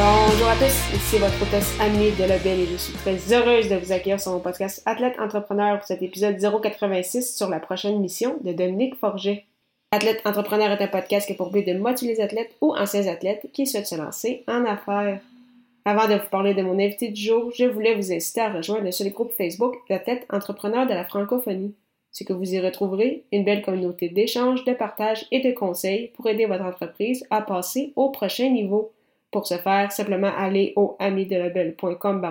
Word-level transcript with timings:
Bonjour 0.00 0.46
à 0.46 0.54
tous, 0.54 0.94
ici 0.94 1.18
votre 1.18 1.42
hôtesse 1.42 1.76
Amélie 1.80 2.12
Delobel 2.12 2.60
et 2.60 2.66
je 2.66 2.76
suis 2.76 2.92
très 2.92 3.16
heureuse 3.32 3.68
de 3.68 3.74
vous 3.74 3.90
accueillir 3.90 4.20
sur 4.20 4.30
mon 4.30 4.38
podcast 4.38 4.80
Athlète 4.86 5.18
Entrepreneur 5.18 5.76
pour 5.76 5.88
cet 5.88 6.02
épisode 6.02 6.38
086 6.38 7.36
sur 7.36 7.48
la 7.48 7.58
prochaine 7.58 7.98
mission 7.98 8.36
de 8.44 8.52
Dominique 8.52 8.94
Forget. 8.94 9.44
Athlète 9.90 10.20
Entrepreneur 10.24 10.70
est 10.70 10.84
un 10.84 10.86
podcast 10.86 11.26
qui 11.26 11.32
a 11.32 11.34
pour 11.34 11.50
but 11.50 11.66
de 11.66 11.76
motiver 11.76 12.14
les 12.14 12.20
athlètes 12.20 12.54
ou 12.60 12.76
anciens 12.76 13.08
athlètes 13.08 13.48
qui 13.52 13.66
souhaitent 13.66 13.88
se 13.88 13.96
lancer 13.96 14.44
en 14.46 14.64
affaires. 14.66 15.20
Avant 15.84 16.06
de 16.06 16.14
vous 16.14 16.30
parler 16.30 16.54
de 16.54 16.62
mon 16.62 16.78
invité 16.78 17.08
du 17.08 17.20
jour, 17.20 17.50
je 17.52 17.64
voulais 17.64 17.96
vous 17.96 18.12
inciter 18.12 18.42
à 18.42 18.52
rejoindre 18.52 18.84
le 18.84 18.92
seul 18.92 19.10
groupe 19.10 19.32
Facebook 19.32 19.78
Athlète 19.90 20.26
Entrepreneur 20.30 20.86
de 20.86 20.94
la 20.94 21.06
francophonie. 21.06 21.74
Ce 22.12 22.22
que 22.22 22.32
vous 22.32 22.54
y 22.54 22.60
retrouverez, 22.60 23.24
une 23.32 23.44
belle 23.44 23.62
communauté 23.62 24.10
d'échanges, 24.10 24.64
de 24.64 24.74
partage 24.74 25.26
et 25.32 25.40
de 25.40 25.50
conseils 25.50 26.12
pour 26.14 26.28
aider 26.28 26.46
votre 26.46 26.64
entreprise 26.64 27.26
à 27.30 27.42
passer 27.42 27.92
au 27.96 28.10
prochain 28.10 28.48
niveau. 28.50 28.92
Pour 29.30 29.46
ce 29.46 29.58
faire, 29.58 29.92
simplement 29.92 30.32
aller 30.36 30.72
au 30.76 30.96
amidelabel.com 30.98 32.26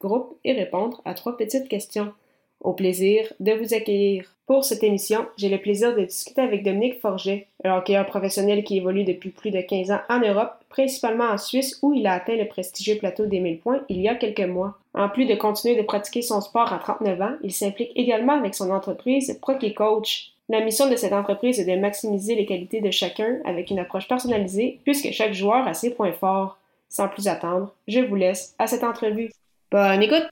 groupe 0.00 0.36
et 0.44 0.52
répondre 0.52 1.00
à 1.04 1.14
trois 1.14 1.36
petites 1.36 1.68
questions. 1.68 2.12
Au 2.60 2.74
plaisir 2.74 3.32
de 3.40 3.52
vous 3.52 3.72
accueillir. 3.72 4.34
Pour 4.46 4.64
cette 4.64 4.82
émission, 4.82 5.26
j'ai 5.38 5.48
le 5.48 5.58
plaisir 5.58 5.94
de 5.94 6.04
discuter 6.04 6.42
avec 6.42 6.62
Dominique 6.62 7.00
Forget, 7.00 7.46
un 7.64 7.78
hockeyeur 7.78 8.04
professionnel 8.04 8.64
qui 8.64 8.76
évolue 8.76 9.04
depuis 9.04 9.30
plus 9.30 9.50
de 9.50 9.60
15 9.60 9.92
ans 9.92 10.00
en 10.10 10.18
Europe, 10.18 10.52
principalement 10.68 11.24
en 11.24 11.38
Suisse 11.38 11.78
où 11.82 11.94
il 11.94 12.06
a 12.06 12.14
atteint 12.14 12.36
le 12.36 12.48
prestigieux 12.48 12.98
plateau 12.98 13.26
des 13.26 13.40
1000 13.40 13.60
points 13.60 13.80
il 13.88 14.00
y 14.00 14.08
a 14.08 14.14
quelques 14.16 14.40
mois. 14.40 14.76
En 14.92 15.08
plus 15.08 15.24
de 15.24 15.36
continuer 15.36 15.76
de 15.76 15.86
pratiquer 15.86 16.20
son 16.20 16.40
sport 16.40 16.72
à 16.72 16.78
39 16.78 17.22
ans, 17.22 17.36
il 17.42 17.52
s'implique 17.52 17.92
également 17.94 18.34
avec 18.34 18.54
son 18.54 18.70
entreprise 18.70 19.38
Proki 19.40 19.72
Coach, 19.72 20.32
la 20.50 20.60
mission 20.60 20.90
de 20.90 20.96
cette 20.96 21.12
entreprise 21.12 21.60
est 21.60 21.64
de 21.64 21.80
maximiser 21.80 22.34
les 22.34 22.44
qualités 22.44 22.80
de 22.80 22.90
chacun 22.90 23.38
avec 23.46 23.70
une 23.70 23.78
approche 23.78 24.08
personnalisée 24.08 24.80
puisque 24.84 25.12
chaque 25.12 25.32
joueur 25.32 25.66
a 25.66 25.74
ses 25.74 25.90
points 25.90 26.12
forts. 26.12 26.58
Sans 26.88 27.06
plus 27.06 27.28
attendre, 27.28 27.72
je 27.86 28.00
vous 28.00 28.16
laisse 28.16 28.56
à 28.58 28.66
cette 28.66 28.82
entrevue. 28.82 29.30
Bonne 29.70 30.02
écoute! 30.02 30.24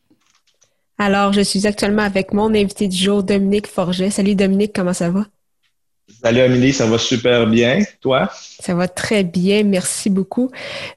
Alors, 0.99 1.33
je 1.33 1.43
suis 1.43 1.69
actuellement 1.69 2.03
avec 2.03 2.33
mon 2.33 2.53
invité 2.53 2.89
du 2.89 2.97
jour, 2.97 3.23
Dominique 3.23 3.69
Forget. 3.69 4.11
Salut 4.11 4.35
Dominique, 4.35 4.73
comment 4.75 4.93
ça 4.93 5.09
va? 5.09 5.25
Salut 6.21 6.41
Amélie, 6.41 6.73
ça 6.73 6.87
va 6.87 6.99
super 6.99 7.47
bien. 7.47 7.85
Toi? 8.01 8.29
Ça 8.33 8.75
va 8.75 8.89
très 8.89 9.23
bien, 9.23 9.63
merci 9.63 10.11
beaucoup. 10.11 10.51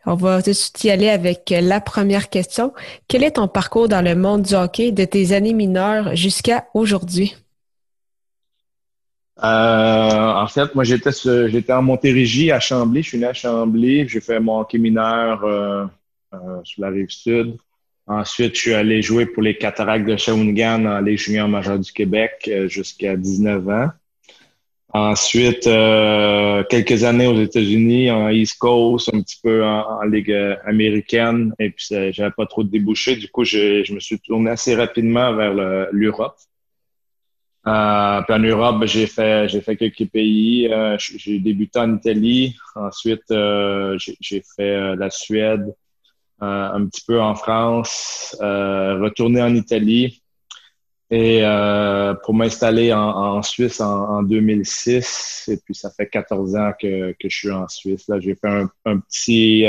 On 0.08 0.16
va 0.16 0.42
tout 0.42 0.50
de 0.50 0.56
suite 0.56 0.84
y 0.84 0.90
aller 0.90 1.10
avec 1.10 1.54
la 1.56 1.80
première 1.80 2.30
question. 2.30 2.74
Quel 3.08 3.24
est 3.24 3.32
ton 3.32 3.48
parcours 3.48 3.88
dans 3.88 4.02
le 4.02 4.16
monde 4.16 4.42
du 4.42 4.56
hockey 4.56 4.92
de 4.92 5.06
tes 5.06 5.34
années 5.34 5.54
mineures 5.54 6.16
jusqu'à 6.16 6.66
aujourd'hui? 6.74 7.36
Euh, 9.40 10.34
en 10.34 10.48
fait, 10.48 10.76
moi, 10.76 10.84
j'étais 10.84 11.12
j'étais 11.50 11.74
en 11.74 11.82
Montérégie, 11.82 12.52
à 12.52 12.60
Chambly. 12.60 13.02
Je 13.02 13.10
suis 13.10 13.18
né 13.18 13.26
à 13.26 13.34
Chambly. 13.34 14.08
J'ai 14.08 14.22
fait 14.22 14.40
mon 14.40 14.60
hockey 14.60 14.78
mineur 14.78 15.44
euh, 15.44 15.86
euh, 16.34 16.60
sur 16.64 16.82
la 16.82 16.90
rive 16.90 17.10
sud. 17.10 17.58
Ensuite, 18.08 18.56
je 18.56 18.62
suis 18.62 18.74
allé 18.74 19.02
jouer 19.02 19.26
pour 19.26 19.42
les 19.44 19.58
Cataractes 19.58 20.06
de 20.06 20.18
Shawinigan 20.18 20.86
en 20.86 21.00
Ligue 21.00 21.18
junior 21.18 21.48
majeure 21.48 21.80
du 21.80 21.92
Québec 21.92 22.50
jusqu'à 22.68 23.16
19 23.16 23.70
ans. 23.70 23.90
Ensuite, 24.94 25.64
quelques 26.70 27.04
années 27.06 27.28
aux 27.28 27.40
États-Unis, 27.40 28.12
en 28.12 28.28
East 28.30 28.58
Coast, 28.58 29.10
un 29.14 29.22
petit 29.22 29.40
peu 29.42 29.64
en, 29.64 30.02
Ligue 30.04 30.36
américaine. 30.66 31.54
Et 31.60 31.70
puis, 31.70 31.86
j'avais 32.12 32.32
pas 32.32 32.46
trop 32.46 32.64
de 32.64 32.70
débouchés. 32.70 33.16
Du 33.16 33.30
coup, 33.30 33.46
je, 33.46 33.84
je 33.86 33.94
me 33.94 34.00
suis 34.00 34.20
tourné 34.20 34.50
assez 34.52 34.76
rapidement 34.76 35.34
vers 35.34 35.54
l'Europe. 35.92 36.36
Euh, 37.68 38.22
puis 38.24 38.34
en 38.34 38.40
Europe, 38.40 38.86
j'ai 38.86 39.06
fait 39.06 39.48
j'ai 39.48 39.62
fait 39.62 39.76
quelques 39.76 40.10
pays. 40.10 40.68
Euh, 40.72 40.98
j'ai 40.98 41.40
débuté 41.40 41.80
en 41.80 41.96
Italie. 41.96 42.56
Ensuite, 42.76 43.30
euh, 43.32 43.98
j'ai 44.00 44.44
fait 44.56 44.76
euh, 44.76 44.96
la 44.96 45.10
Suède, 45.10 45.74
un 46.40 46.86
petit 46.88 47.04
peu 47.06 47.22
en 47.22 47.36
France, 47.36 48.36
retourné 48.40 49.42
en 49.42 49.54
Italie. 49.54 50.24
Et 51.12 51.42
pour 52.24 52.34
m'installer 52.34 52.94
en, 52.94 53.00
en, 53.00 53.42
Suisse 53.44 53.82
en, 53.82 54.10
en, 54.10 54.24
2006. 54.24 55.50
Et 55.52 55.58
puis 55.58 55.76
ça 55.76 55.92
fait 55.92 56.08
14 56.08 56.56
ans 56.56 56.72
que, 56.80 57.12
que 57.12 57.30
je 57.30 57.38
suis 57.38 57.52
en 57.52 57.68
Suisse. 57.68 58.08
Là, 58.08 58.20
j'ai 58.20 58.36
fait 58.36 58.48
un, 58.48 58.70
un 58.86 59.00
petit 59.00 59.68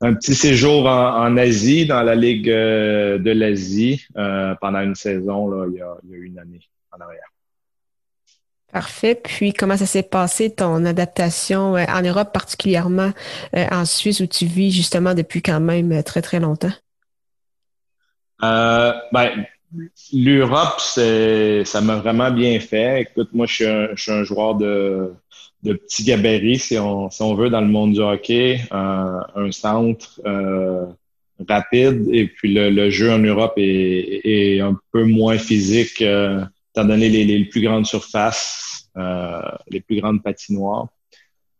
un 0.00 0.14
petit 0.14 0.36
séjour 0.36 0.86
en, 0.86 1.24
en, 1.24 1.36
Asie, 1.36 1.86
dans 1.86 2.02
la 2.02 2.14
Ligue 2.14 2.46
de 2.46 3.30
l'Asie, 3.32 4.06
pendant 4.14 4.80
une 4.80 4.94
saison, 4.94 5.48
là, 5.50 5.66
il 5.68 5.78
y 5.78 5.80
a, 5.80 5.96
il 6.04 6.10
y 6.10 6.14
a 6.14 6.18
une 6.18 6.38
année 6.38 6.60
en 6.98 7.04
arrière. 7.04 7.28
Parfait. 8.72 9.14
Puis, 9.14 9.54
comment 9.54 9.78
ça 9.78 9.86
s'est 9.86 10.02
passé 10.02 10.50
ton 10.50 10.84
adaptation 10.84 11.74
euh, 11.76 11.84
en 11.88 12.02
Europe, 12.02 12.32
particulièrement 12.34 13.12
euh, 13.56 13.64
en 13.70 13.86
Suisse, 13.86 14.20
où 14.20 14.26
tu 14.26 14.44
vis 14.44 14.70
justement 14.70 15.14
depuis 15.14 15.40
quand 15.40 15.60
même 15.60 15.90
euh, 15.90 16.02
très, 16.02 16.20
très 16.20 16.38
longtemps? 16.38 16.72
Euh, 18.42 18.92
ben, 19.12 19.46
L'Europe, 20.12 20.80
ça 20.80 21.80
m'a 21.80 21.96
vraiment 21.96 22.30
bien 22.30 22.58
fait. 22.60 23.02
Écoute, 23.02 23.30
moi, 23.32 23.46
je 23.46 23.54
suis 23.54 23.66
un, 23.66 23.88
je 23.94 24.02
suis 24.02 24.12
un 24.12 24.24
joueur 24.24 24.54
de, 24.54 25.12
de 25.62 25.74
petit 25.74 26.04
gabarit, 26.04 26.58
si 26.58 26.78
on, 26.78 27.10
si 27.10 27.20
on 27.22 27.34
veut, 27.34 27.50
dans 27.50 27.60
le 27.60 27.66
monde 27.66 27.92
du 27.92 28.00
hockey. 28.00 28.60
un 28.70 29.50
centre 29.50 30.20
rapide, 31.48 32.08
et 32.10 32.28
puis 32.28 32.52
le, 32.54 32.70
le, 32.70 32.88
jeu 32.88 33.12
en 33.12 33.18
Europe 33.18 33.52
est, 33.58 34.20
est 34.24 34.60
un 34.60 34.78
peu 34.90 35.04
moins 35.04 35.36
physique 35.36 36.02
étant 36.78 36.86
donné 36.86 37.08
les, 37.08 37.44
plus 37.44 37.62
grandes 37.62 37.86
surfaces, 37.86 38.88
euh, 38.96 39.40
les 39.68 39.80
plus 39.80 40.00
grandes 40.00 40.22
patinoires. 40.22 40.86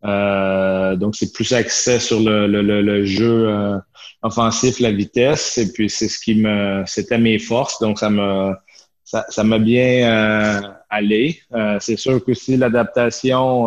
Euh, 0.05 0.95
donc, 0.95 1.17
c'est 1.17 1.33
plus 1.33 1.53
accès 1.53 1.99
sur 1.99 2.21
le, 2.21 3.05
jeu 3.05 3.49
euh, 3.49 3.79
offensif, 4.23 4.79
la 4.79 4.93
vitesse, 4.93 5.59
et 5.59 5.73
puis 5.73 5.91
c'est 5.91 6.09
ce 6.09 6.21
qui 6.21 6.37
me, 6.37 6.85
c'était 6.87 7.19
mes 7.19 7.41
forces, 7.41 7.81
donc 7.81 7.99
ça 7.99 8.11
m'a, 8.11 8.59
ça, 9.03 9.43
m'a 9.43 9.59
bien 9.59 10.77
allé. 10.89 11.41
c'est 11.81 11.97
sûr 11.97 12.25
que 12.25 12.35
si 12.35 12.57
l'adaptation 12.57 13.67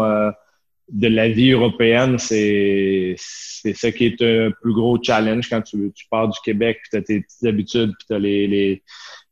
de 0.91 1.07
la 1.07 1.29
vie 1.29 1.51
européenne, 1.51 2.17
c'est, 2.19 3.15
c'est 3.17 3.73
ça 3.73 3.91
qui 3.91 4.05
est 4.05 4.21
un 4.21 4.51
plus 4.61 4.73
gros 4.73 5.01
challenge 5.01 5.49
quand 5.49 5.61
tu, 5.61 5.91
tu 5.95 6.05
pars 6.09 6.27
du 6.27 6.37
Québec, 6.43 6.79
puis 6.81 6.89
tu 6.91 6.97
as 6.97 7.01
tes 7.01 7.21
petites 7.21 7.45
habitudes, 7.45 7.91
puis 7.97 8.07
tu 8.07 8.13
as 8.13 8.19
les, 8.19 8.47
les 8.47 8.83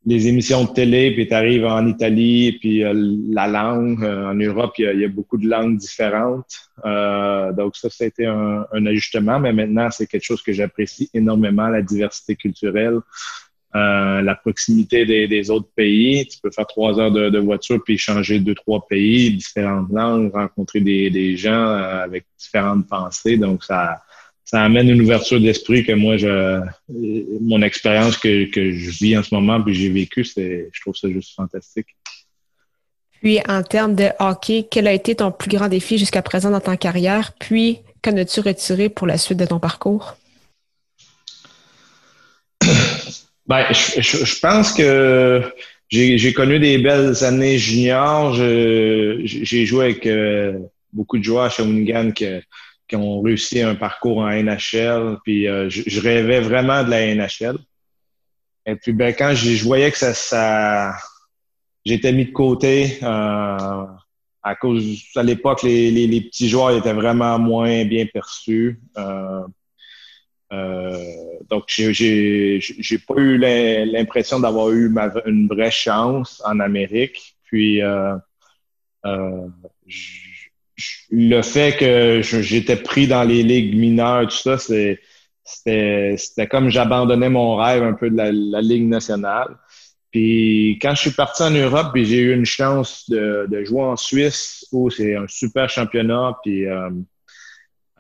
les 0.06 0.28
émissions 0.28 0.64
de 0.64 0.72
télé, 0.72 1.12
puis 1.12 1.28
tu 1.28 1.34
arrives 1.34 1.66
en 1.66 1.86
Italie, 1.86 2.58
puis 2.59 2.84
euh, 2.84 2.94
la 3.30 3.48
langue. 3.48 4.03
Euh, 4.03 4.31
en 4.31 4.34
Europe, 4.34 4.74
il 4.78 5.00
y, 5.00 5.06
a, 5.06 5.08
beaucoup 5.08 5.38
de 5.38 5.48
langues 5.48 5.78
différentes. 5.78 6.69
Euh, 6.86 7.52
donc 7.53 7.75
ça, 7.75 7.90
ça 7.90 8.06
a 8.06 8.08
été 8.08 8.25
un, 8.25 8.66
ajustement, 8.86 9.40
mais 9.40 9.52
maintenant, 9.52 9.92
c'est 9.92 10.08
quelque 10.08 10.24
chose 10.24 10.42
que 10.42 10.53
j'apprécie 10.53 11.09
énormément, 11.14 11.68
la 11.68 11.81
diversité 11.81 12.36
culturelle, 12.36 13.00
la 13.74 14.35
proximité 14.35 15.06
des, 15.06 15.50
autres 15.52 15.69
pays. 15.75 16.28
Tu 16.28 16.40
peux 16.41 16.52
faire 16.52 16.68
trois 16.68 17.00
heures 17.00 17.12
de, 17.12 17.40
voiture, 17.40 17.81
puis 17.84 17.97
changer 17.97 18.40
deux, 18.40 18.56
trois 18.56 18.85
pays, 18.88 19.31
différentes 19.31 19.91
langues, 19.91 20.31
rencontrer 20.34 20.81
des, 20.81 21.09
des 21.09 21.38
gens 21.38 21.68
avec 21.74 22.25
différentes 22.38 22.88
pensées. 22.88 23.38
Donc 23.38 23.63
ça 23.63 24.02
ça 24.50 24.63
amène 24.63 24.89
une 24.89 25.01
ouverture 25.01 25.39
d'esprit 25.39 25.86
que 25.86 25.92
moi, 25.92 26.18
je, 26.18 26.60
mon 27.39 27.62
expérience 27.62 28.18
que, 28.18 28.50
que 28.50 28.71
je 28.71 28.89
vis 28.89 29.16
en 29.16 29.21
ce 29.21 29.36
moment, 29.36 29.62
puis 29.62 29.75
j'ai 29.75 29.89
vécu, 29.89 30.24
c'est, 30.24 30.69
je 30.72 30.81
trouve 30.81 30.95
ça 30.95 31.07
juste 31.07 31.36
fantastique. 31.36 31.95
Puis, 33.22 33.39
en 33.48 33.62
termes 33.62 33.94
de 33.94 34.10
hockey, 34.18 34.68
quel 34.69 34.88
a 34.88 34.94
été 34.94 35.13
ton 35.13 35.31
plus 35.31 35.50
grand 35.50 35.68
défi 35.68 36.00
jusqu'à 36.00 36.24
présent 36.24 36.50
dans 36.50 36.62
ta 36.62 36.77
carrière? 36.77 37.33
Puis, 37.38 37.81
qu'en 38.01 38.18
as-tu 38.18 38.39
retiré 38.39 38.89
pour 38.89 39.06
la 39.06 39.19
suite 39.19 39.38
de 39.38 39.45
ton 39.45 39.60
parcours? 39.60 40.18
Ben, 43.50 43.66
je, 43.72 44.00
je, 44.00 44.40
pense 44.40 44.72
que 44.74 45.42
j'ai 45.90 46.34
connu 46.34 46.60
des 46.60 46.78
belles 46.78 47.24
années 47.24 47.57
juniors. 47.57 48.36
J'ai 48.36 49.66
joué 49.66 49.86
avec 49.86 50.06
euh, 50.06 50.60
beaucoup 50.94 51.18
de 51.18 51.24
joueurs 51.24 51.46
à 51.46 51.50
Shawinigan 51.50 52.12
que 52.12 52.44
qui 52.88 52.96
ont 52.96 53.22
réussi 53.22 53.62
un 53.62 53.74
parcours 53.74 54.19
en 54.19 54.30
NHL. 54.30 55.18
Puis 55.24 55.48
euh, 55.48 55.68
je, 55.68 56.00
rêvais 56.00 56.42
vraiment 56.42 56.84
de 56.84 56.92
la 56.92 57.16
NHL. 57.16 57.57
Et 58.68 58.75
puis 58.75 58.94
ben 58.94 59.16
quand 59.18 59.34
je, 59.34 59.63
voyais 59.63 59.92
que 59.92 59.98
ça, 59.98 60.13
ça 60.13 60.94
j'étais 61.84 62.12
mis 62.12 62.25
de 62.25 62.31
côté 62.31 63.00
euh, 63.01 63.86
à 64.44 64.56
cause 64.62 65.04
à 65.16 65.24
l'époque 65.24 65.63
les, 65.63 65.90
les, 65.90 66.22
petits 66.22 66.50
joueurs 66.50 66.78
étaient 66.78 66.94
vraiment 66.94 67.40
moins 67.40 67.84
bien 67.86 68.06
perçus. 68.06 68.80
Euh, 70.51 70.98
donc, 71.50 71.66
j'ai 71.68 72.60
j'ai 72.60 72.98
pas 72.98 73.16
eu 73.18 73.38
l'impression 73.38 74.40
d'avoir 74.40 74.72
eu 74.72 74.94
une 75.25 75.48
vraie 75.48 75.72
chance 75.72 76.42
en 76.46 76.60
Amérique. 76.60 77.36
Puis, 77.44 77.81
le 81.12 81.42
fait 81.42 81.78
que 81.78 82.22
j'étais 82.22 82.75
pris 82.75 83.07
dans 83.07 83.24
les 83.24 83.44
ligues 83.44 83.75
mineures, 83.75 84.28
tout 84.28 84.38
ça, 84.38 84.57
c'était 84.57 86.48
comme 86.50 86.69
j'abandonnais 86.69 87.30
mon 87.30 87.56
rêve 87.56 87.84
un 87.84 87.94
peu 87.94 88.10
de 88.10 88.18
la, 88.18 88.62
Ligue 88.62 88.88
nationale. 88.88 89.57
Puis 90.12 90.80
quand 90.81 90.96
je 90.96 91.01
suis 91.01 91.12
parti 91.12 91.44
en 91.44 91.51
Europe, 91.51 91.92
j'ai 91.96 92.19
eu 92.19 92.34
une 92.34 92.46
chance 92.46 93.10
de, 93.10 93.63
jouer 93.63 93.84
en 93.84 93.96
Suisse 93.96 94.66
où 94.72 94.90
c'est 94.90 95.16
un 95.16 95.28
super 95.28 95.69
championnat, 95.69 96.38
puis 96.44 96.66
euh, 96.66 96.90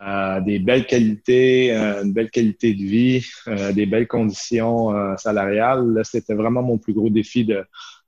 euh, 0.01 0.39
des 0.41 0.59
belles 0.59 0.85
qualités, 0.85 1.75
euh, 1.75 2.03
une 2.03 2.13
belle 2.13 2.29
qualité 2.29 2.73
de 2.73 2.83
vie, 2.83 3.25
des 3.73 3.85
belles 3.85 4.07
conditions 4.07 5.17
salariales. 5.17 6.01
c'était 6.03 6.35
vraiment 6.35 6.61
mon 6.61 6.77
plus 6.77 6.93
gros 6.93 7.09
défi 7.09 7.45
de, 7.45 7.65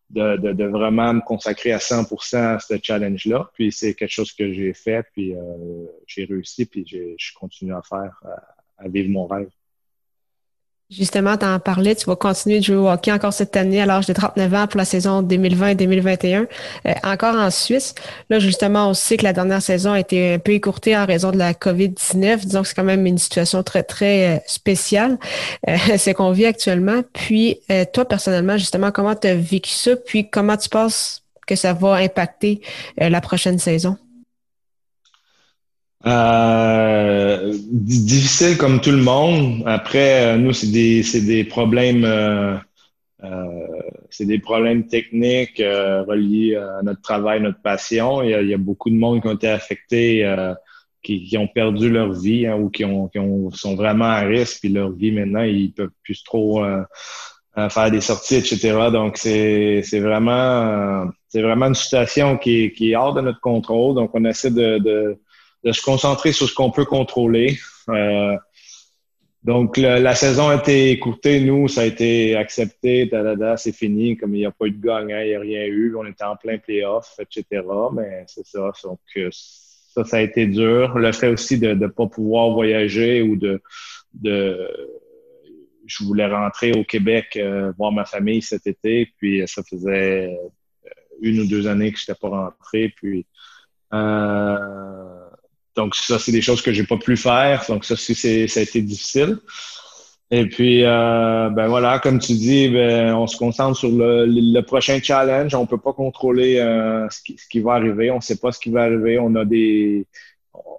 de, 0.10 0.64
vraiment 0.66 1.14
me 1.14 1.22
consacrer 1.22 1.72
à 1.72 1.78
100% 1.80 2.38
à 2.38 2.60
ce 2.60 2.76
challenge-là. 2.82 3.50
Puis 3.54 3.72
c'est 3.72 3.94
quelque 3.94 4.12
chose 4.12 4.32
que 4.34 4.52
j'ai 4.52 4.74
fait, 4.74 5.06
puis 5.14 5.34
j'ai 6.08 6.26
réussi, 6.26 6.66
puis 6.66 6.86
je 6.88 7.34
continue 7.34 7.74
à 7.74 7.82
faire 7.82 8.22
à 8.78 8.88
vivre 8.88 9.10
mon 9.10 9.28
rêve. 9.28 9.50
Justement, 10.92 11.38
tu 11.38 11.46
en 11.46 11.58
parlais, 11.58 11.96
tu 11.96 12.06
vas 12.06 12.18
continuer 12.18 12.60
de 12.60 12.66
jouer 12.66 12.76
au 12.76 12.90
hockey 12.90 13.14
encore 13.14 13.32
cette 13.32 13.56
année 13.56 13.82
à 13.82 13.86
l'âge 13.86 14.08
de 14.08 14.14
39 14.14 14.54
ans 14.54 14.68
pour 14.68 14.78
la 14.78 14.84
saison 14.84 15.22
2020-2021, 15.22 16.48
euh, 16.86 16.94
encore 17.04 17.36
en 17.36 17.50
Suisse. 17.50 17.96
Là, 18.30 18.40
justement, 18.40 18.90
on 18.90 18.94
sait 18.94 19.16
que 19.16 19.24
la 19.24 19.32
dernière 19.32 19.62
saison 19.62 19.94
a 19.94 20.02
été 20.02 20.34
un 20.34 20.40
peu 20.40 20.52
écourtée 20.52 20.98
en 20.98 21.06
raison 21.06 21.32
de 21.32 21.38
la 21.38 21.54
COVID-19. 21.54 22.42
Disons 22.46 22.64
que 22.64 22.68
c'est 22.68 22.76
quand 22.76 22.84
même 22.84 23.06
une 23.06 23.18
situation 23.18 23.64
très, 23.64 23.84
très 23.84 24.36
euh, 24.36 24.40
spéciale, 24.46 25.18
euh, 25.70 25.78
c'est 25.98 26.14
qu'on 26.14 26.32
vit 26.32 26.46
actuellement. 26.46 27.04
Puis, 27.14 27.62
toi, 27.94 28.04
personnellement, 28.04 28.58
justement, 28.58 28.92
comment 28.92 29.16
tu 29.16 29.30
as 29.30 29.36
vécu 29.36 29.72
ça? 29.72 29.96
Puis, 29.96 30.30
comment 30.30 30.58
tu 30.58 30.68
penses 30.68 31.24
que 31.48 31.56
ça 31.56 31.72
va 31.72 31.96
impacter 31.96 32.60
la 32.98 33.22
prochaine 33.22 33.60
saison? 33.60 33.98
Euh, 36.06 37.54
difficile 37.72 38.58
comme 38.58 38.82
tout 38.82 38.92
le 38.92 39.04
monde. 39.04 39.64
Après, 39.66 40.34
euh, 40.34 40.38
nous, 40.38 40.54
c'est 40.54 40.72
des, 40.72 41.04
c'est 41.04 41.22
des 41.22 41.44
problèmes, 41.44 42.06
euh, 42.06 42.56
euh 43.24 43.68
c'est 44.10 44.26
des 44.26 44.40
problèmes 44.40 44.88
techniques 44.88 45.60
euh, 45.60 46.04
reliés 46.04 46.56
à 46.56 46.82
notre 46.84 47.02
travail, 47.02 47.42
notre 47.42 47.62
passion. 47.62 48.24
Il 48.24 48.32
y, 48.32 48.34
a, 48.34 48.42
il 48.42 48.50
y, 48.50 48.54
a, 48.54 48.58
beaucoup 48.58 48.90
de 48.90 48.96
monde 48.96 49.22
qui 49.22 49.28
ont 49.28 49.36
été 49.36 49.48
affectés, 49.48 50.36
qui, 51.04 51.24
qui, 51.24 51.38
ont 51.38 51.48
perdu 51.48 51.90
leur 51.90 52.12
vie 52.12 52.46
hein, 52.46 52.58
ou 52.58 52.70
qui, 52.70 52.84
ont, 52.84 53.08
qui 53.08 53.20
ont, 53.20 53.52
sont 53.52 53.76
vraiment 53.76 54.06
à 54.06 54.22
risque. 54.22 54.62
Puis 54.62 54.70
leur 54.70 54.92
vie 54.92 55.12
maintenant, 55.12 55.44
ils 55.44 55.72
peuvent 55.72 55.92
plus 56.04 56.24
trop 56.24 56.62
faire 57.70 57.92
des 57.92 58.02
sorties, 58.02 58.36
etc. 58.36 58.90
Donc 58.92 59.18
c'est, 59.18 59.82
c'est 59.84 60.00
vraiment, 60.02 61.08
c'est 61.30 61.42
vraiment 61.42 61.68
une 61.68 61.76
situation 61.76 62.38
qui 62.38 62.74
qui 62.74 62.92
est 62.92 62.96
hors 62.96 63.14
de 63.14 63.22
notre 63.22 63.40
contrôle. 63.40 63.96
Donc 63.96 64.12
on 64.14 64.26
essaie 64.26 64.52
de, 64.52 64.80
de 64.80 65.18
de 65.64 65.72
se 65.72 65.82
concentrer 65.82 66.32
sur 66.32 66.48
ce 66.48 66.54
qu'on 66.54 66.72
peut 66.72 66.86
contrôler. 66.86 67.58
Euh, 67.90 68.38
donc, 69.44 69.78
la 69.78 70.14
saison 70.14 70.50
a 70.50 70.56
été 70.56 70.92
écoutée. 70.92 71.42
Nous, 71.42 71.68
ça 71.68 71.82
a 71.82 71.86
été 71.86 72.36
accepté. 72.36 73.10
c'est 73.58 73.76
fini. 73.76 74.16
Comme 74.16 74.36
il 74.36 74.40
n'y 74.40 74.46
a 74.46 74.52
pas 74.52 74.68
eu 74.68 74.72
de 74.72 74.82
gagnant, 74.82 75.20
il 75.20 75.30
n'y 75.30 75.36
a 75.36 75.40
rien 75.40 75.66
eu. 75.66 75.96
On 75.96 76.06
était 76.06 76.24
en 76.24 76.36
plein 76.36 76.60
playoff, 76.60 77.16
etc. 77.20 77.64
Mais 77.94 78.24
c'est 78.28 78.46
ça. 78.46 78.72
Donc, 78.84 79.00
euh, 79.18 79.30
ça, 79.32 80.04
ça 80.04 80.18
a 80.18 80.22
été 80.22 80.46
dur. 80.46 80.96
Le 81.00 81.12
fait 81.12 81.30
aussi 81.30 81.58
de 81.58 81.74
ne 81.74 81.88
pas 81.88 82.06
pouvoir 82.06 82.52
voyager 82.52 83.24
ou 83.24 83.36
de, 83.36 83.64
de 84.14 84.70
je 85.88 86.04
voulais 86.04 86.28
rentrer 86.28 86.74
au 86.74 86.84
Québec 86.84 87.36
euh, 87.36 87.72
voir 87.80 87.92
ma 87.92 88.06
famille 88.06 88.44
cet 88.44 88.68
été. 88.68 89.12
Puis 89.18 89.42
ça 89.48 89.64
faisait 89.64 90.38
une 91.20 91.40
ou 91.42 91.48
deux 91.48 91.66
années 91.66 91.92
que 91.92 91.98
je 91.98 92.04
n'étais 92.04 92.20
pas 92.20 92.30
rentré. 92.30 92.94
Puis 92.96 93.26
donc, 95.76 95.96
ça, 95.96 96.20
c'est 96.20 96.32
des 96.32 96.42
choses 96.42 96.62
que 96.62 96.74
j'ai 96.74 96.84
pas 96.84 96.98
pu 96.98 97.16
faire. 97.18 97.64
Donc, 97.70 97.86
ça, 97.86 97.96
c'est, 97.96 98.48
ça 98.48 98.60
a 98.60 98.64
été 98.64 98.82
difficile. 98.82 99.38
Et 100.34 100.46
puis, 100.46 100.86
euh, 100.86 101.50
ben 101.50 101.68
voilà, 101.68 102.00
comme 102.00 102.20
tu 102.20 102.34
dis, 102.34 102.70
ben, 102.70 103.14
on 103.14 103.28
se 103.28 103.36
concentre 103.38 103.78
sur 103.78 103.90
le, 103.90 104.26
le 104.26 104.62
prochain 104.62 105.00
challenge. 105.02 105.54
On 105.56 105.66
peut 105.66 105.78
pas 105.78 105.94
contrôler 105.94 106.58
euh, 106.58 107.10
ce, 107.10 107.22
qui, 107.22 107.38
ce, 107.38 107.48
qui, 107.50 107.60
va 107.60 107.74
arriver. 107.74 108.12
On 108.12 108.22
sait 108.22 108.38
pas 108.38 108.52
ce 108.52 108.60
qui 108.60 108.70
va 108.70 108.84
arriver. 108.84 109.20
On 109.20 109.36
a 109.36 109.44
des, 109.44 110.08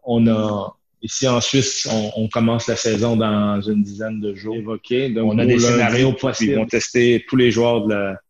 on 0.04 0.26
a 0.26 0.74
ici 1.02 1.28
en 1.28 1.40
Suisse, 1.40 1.86
on, 1.90 2.12
on 2.16 2.28
commence 2.28 2.66
la 2.66 2.76
saison 2.76 3.16
dans 3.16 3.60
une 3.60 3.82
dizaine 3.82 4.20
de 4.20 4.34
jours. 4.34 4.56
Évoqué. 4.56 5.10
Donc, 5.10 5.32
on 5.32 5.38
a 5.38 5.44
des 5.44 5.58
scénarios 5.58 6.12
possibles. 6.14 6.52
Ils 6.52 6.58
vont 6.58 6.66
tester 6.66 7.24
tous 7.28 7.36
les 7.36 7.50
joueurs 7.50 7.86
de 7.86 7.94
la, 7.94 8.20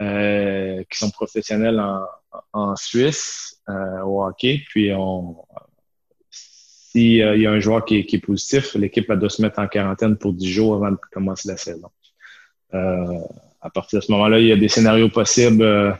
euh, 0.00 0.82
qui 0.90 0.98
sont 0.98 1.10
professionnels 1.10 1.78
en, 1.78 2.00
en 2.52 2.74
Suisse 2.74 3.60
euh, 3.68 4.02
au 4.02 4.24
hockey. 4.24 4.62
Puis 4.68 4.92
on, 4.92 5.36
s'il 6.90 7.22
euh, 7.22 7.36
y 7.36 7.46
a 7.46 7.52
un 7.52 7.60
joueur 7.60 7.84
qui 7.84 7.98
est, 7.98 8.24
positif, 8.24 8.74
l'équipe 8.74 9.10
doit 9.12 9.30
se 9.30 9.42
mettre 9.42 9.60
en 9.60 9.68
quarantaine 9.68 10.16
pour 10.16 10.32
10 10.32 10.48
jours 10.48 10.74
avant 10.74 10.90
de 10.90 10.98
commencer 11.12 11.48
la 11.48 11.56
saison. 11.56 11.88
Euh, 12.74 13.18
à 13.60 13.70
partir 13.70 14.00
de 14.00 14.04
ce 14.04 14.10
moment-là, 14.12 14.40
il 14.40 14.46
y 14.46 14.52
a 14.52 14.56
des 14.56 14.68
scénarios 14.68 15.08
possibles 15.08 15.62
euh, 15.62 15.92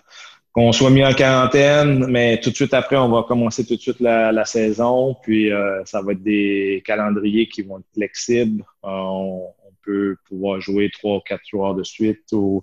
qu'on 0.53 0.73
soit 0.73 0.91
mis 0.91 1.05
en 1.05 1.13
quarantaine, 1.13 2.07
mais 2.07 2.41
tout 2.41 2.51
de 2.51 2.57
suite 2.57 2.75
après, 2.75 2.97
on 2.97 3.09
va 3.09 3.23
commencer 3.23 3.65
tout 3.65 3.77
de 3.77 3.81
suite 3.81 4.01
la, 4.01 4.45
saison. 4.45 5.15
Puis 5.23 5.49
ça 5.85 6.03
va 6.03 6.11
être 6.11 6.25
des 6.25 6.83
calendriers 6.85 7.49
qui 7.49 7.63
vont 7.63 7.79
être 7.79 7.87
flexibles. 7.95 8.65
On, 8.83 9.47
peut 9.83 10.17
pouvoir 10.29 10.61
jouer 10.61 10.91
trois 10.93 11.17
ou 11.17 11.21
quatre 11.21 11.41
joueurs 11.49 11.75
de 11.75 11.83
suite 11.85 12.25
ou 12.33 12.63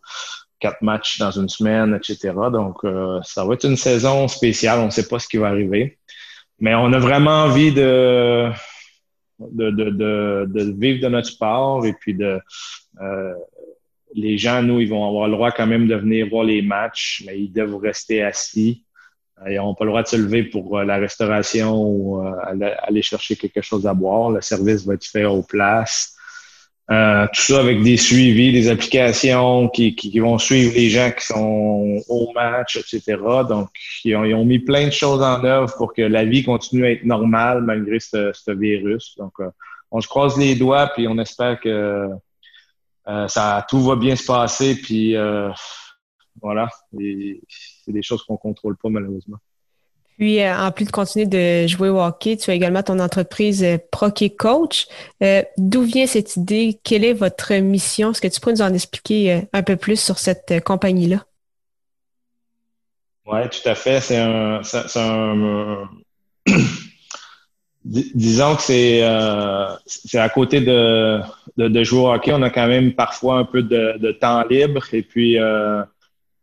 quatre 0.60 0.84
matchs 0.84 1.18
dans 1.18 1.32
une 1.32 1.50
semaine, 1.50 1.96
etc. 1.96 2.32
Donc, 2.52 2.86
ça 3.24 3.46
va 3.46 3.54
être 3.54 3.66
une 3.66 3.78
saison 3.78 4.28
spéciale. 4.28 4.80
On 4.80 4.88
ne 4.88 4.92
sait 4.92 5.08
pas 5.08 5.18
ce 5.18 5.28
qui 5.28 5.38
va 5.38 5.48
arriver. 5.48 5.98
Mais 6.60 6.74
on 6.76 6.92
a 6.94 7.00
vraiment 7.00 7.44
envie 7.44 7.72
de, 7.72 8.50
de, 9.40 9.70
de, 9.70 10.46
de, 10.48 10.76
vivre 10.78 11.02
de 11.02 11.08
notre 11.08 11.28
sport 11.28 11.86
et 11.86 11.94
puis 11.94 12.14
de 12.14 12.40
euh, 13.02 13.34
les 14.16 14.38
gens, 14.38 14.64
nous, 14.64 14.80
ils 14.80 14.90
vont 14.90 15.08
avoir 15.08 15.28
le 15.28 15.34
droit 15.34 15.52
quand 15.52 15.68
même 15.68 15.88
de 15.88 15.96
venir 15.96 16.28
voir 16.30 16.46
les 16.46 16.62
matchs, 16.62 17.24
mais 17.26 17.40
ils 17.40 17.52
doivent 17.52 17.78
rester 17.78 18.24
assis. 18.24 18.84
Euh, 19.42 19.52
ils 19.52 19.58
n'ont 19.58 19.76
pas 19.76 19.86
le 19.86 19.92
droit 19.92 20.02
de 20.02 20.08
se 20.08 20.16
lever 20.16 20.44
pour 20.44 20.80
euh, 20.80 20.84
la 20.84 20.98
restauration 20.98 21.76
ou 21.76 22.20
aller 22.22 23.02
chercher 23.02 23.36
quelque 23.36 23.62
chose 23.62 23.86
à 23.86 23.94
boire. 23.94 24.32
Le 24.32 24.42
service 24.42 24.86
va 24.86 24.96
être 24.96 25.06
fait 25.06 25.26
aux 25.26 25.44
places. 25.44 26.17
Euh, 26.90 27.28
tout 27.34 27.42
ça 27.42 27.60
avec 27.60 27.84
des 27.84 27.98
suivis, 27.98 28.54
des 28.54 28.70
applications 28.70 29.68
qui, 29.68 29.94
qui, 29.94 30.18
vont 30.20 30.38
suivre 30.38 30.74
les 30.74 30.90
gens 30.90 31.12
qui 31.12 31.26
sont 31.26 32.02
au 32.08 32.32
match, 32.34 32.78
etc. 32.78 33.18
Donc, 33.48 33.70
ils 34.06 34.16
ont, 34.16 34.24
ils 34.24 34.34
ont, 34.34 34.46
mis 34.46 34.60
plein 34.60 34.86
de 34.86 34.92
choses 34.92 35.22
en 35.22 35.44
œuvre 35.44 35.76
pour 35.76 35.94
que 35.94 36.02
la 36.02 36.24
vie 36.24 36.44
continue 36.44 36.86
à 36.86 36.92
être 36.92 37.04
normale 37.04 37.62
malgré 37.62 38.00
ce, 38.00 38.32
ce 38.34 38.52
virus. 38.52 39.16
Donc, 39.18 39.34
euh, 39.42 39.50
on 39.92 40.00
se 40.00 40.08
croise 40.08 40.38
les 40.38 40.56
doigts 40.56 40.88
puis 40.96 41.10
on 41.10 41.18
espère 41.18 41.60
que 41.60 42.10
euh, 43.10 43.28
ça 43.28 43.66
tout 43.70 43.82
va 43.82 43.98
bien 43.98 44.16
se 44.16 44.26
passer. 44.26 44.76
Puis 44.82 45.14
voilà, 46.42 46.70
c'est 46.94 47.92
des 47.92 48.02
choses 48.02 48.24
qu'on 48.24 48.38
contrôle 48.38 48.78
pas 48.78 48.90
malheureusement. 48.90 49.38
Puis, 50.18 50.42
euh, 50.42 50.58
en 50.58 50.72
plus 50.72 50.86
de 50.86 50.92
continuer 50.92 51.28
de 51.28 51.68
jouer 51.68 51.90
au 51.90 52.02
hockey, 52.02 52.38
tu 52.38 52.50
as 52.50 52.56
également 52.56 52.82
ton 52.82 53.00
entreprise 53.00 53.64
euh, 53.64 53.78
Proké 53.92 54.32
Coach. 54.32 54.88
Euh, 55.22 55.44
d'où 55.58 55.84
vient 55.84 56.08
cette 56.08 56.36
idée? 56.38 56.80
Quelle 56.84 57.06
est 57.06 57.14
votre 57.14 57.54
mission? 57.54 58.12
Est-ce 58.12 58.22
que 58.22 58.28
tu 58.28 58.40
pourrais 58.40 58.54
nous 58.54 58.64
en 58.64 58.74
expliquer 58.74 59.44
un 59.54 59.62
peu 59.62 59.76
plus 59.76 60.00
sur 60.00 60.18
cette 60.18 60.64
compagnie-là? 60.64 61.24
Oui, 63.28 63.42
tout 63.50 63.70
à 63.70 63.76
fait. 63.76 64.00
C'est 64.00 64.18
un, 64.18 64.62
disons 67.86 68.56
que 68.56 68.62
c'est 68.64 69.04
à 69.04 70.30
côté 70.34 70.62
de, 70.62 71.20
de, 71.58 71.84
jouer 71.84 72.00
au 72.00 72.12
hockey, 72.12 72.32
on 72.34 72.42
a 72.42 72.50
quand 72.50 72.68
même 72.68 72.94
parfois 72.94 73.38
un 73.38 73.46
peu 73.46 73.62
de, 73.62 74.12
temps 74.14 74.44
libre 74.50 74.84
et 74.94 75.04
puis 75.04 75.38